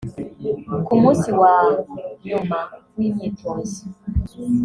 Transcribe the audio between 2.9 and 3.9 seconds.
w’imyitozo